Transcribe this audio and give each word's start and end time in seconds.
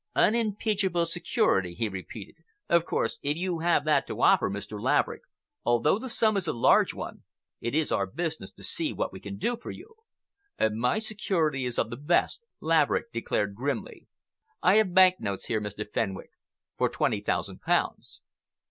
"Unimpeachable 0.15 1.05
security," 1.05 1.75
he 1.75 1.87
repeated. 1.87 2.37
"Of 2.67 2.85
course, 2.87 3.19
if 3.21 3.37
you 3.37 3.59
have 3.59 3.85
that 3.85 4.07
to 4.07 4.19
offer, 4.19 4.49
Mr. 4.49 4.81
Laverick, 4.81 5.21
although 5.63 5.99
the 5.99 6.09
sum 6.09 6.37
is 6.37 6.47
a 6.47 6.53
large 6.53 6.91
one, 6.91 7.21
it 7.59 7.75
is 7.75 7.91
our 7.91 8.07
business 8.07 8.49
to 8.53 8.63
see 8.63 8.93
what 8.93 9.13
we 9.13 9.19
can 9.19 9.37
do 9.37 9.55
for 9.55 9.69
you." 9.69 9.97
"My 10.59 10.97
security 10.97 11.65
is 11.65 11.77
of 11.77 11.91
the 11.91 11.97
best," 11.97 12.43
Laverick 12.59 13.11
declared 13.13 13.53
grimly. 13.53 14.07
"I 14.63 14.77
have 14.77 14.95
bank 14.95 15.19
notes 15.19 15.45
here, 15.45 15.61
Mr. 15.61 15.87
Fenwick, 15.87 16.31
for 16.79 16.89
twenty 16.89 17.21
thousand 17.21 17.61
pounds." 17.61 18.21